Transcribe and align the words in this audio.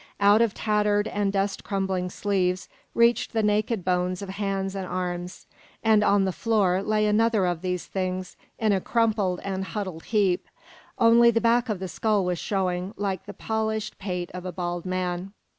Out 0.19 0.41
of 0.41 0.55
tattered 0.55 1.07
and 1.07 1.31
dust 1.31 1.63
crumbling 1.63 2.09
sleeves 2.09 2.67
reached 2.95 3.33
the 3.33 3.43
naked 3.43 3.85
bones 3.85 4.23
of 4.23 4.29
hands 4.29 4.73
and 4.73 4.87
arms. 4.87 5.45
And 5.83 6.03
on 6.03 6.25
the 6.25 6.31
floor 6.31 6.81
lay 6.81 7.05
another 7.05 7.45
of 7.45 7.61
these 7.61 7.85
things, 7.85 8.35
in 8.57 8.71
a 8.71 8.81
crumpled 8.81 9.39
and 9.43 9.63
huddled 9.63 10.05
heap, 10.05 10.47
only 10.97 11.29
the 11.29 11.39
back 11.39 11.69
of 11.69 11.77
the 11.77 11.87
skull 11.87 12.33
showing, 12.33 12.95
like 12.97 13.27
the 13.27 13.33
polished 13.35 13.99
pate 13.99 14.31
of 14.33 14.43
a 14.43 14.51
bald 14.51 14.87
man. 14.87 15.33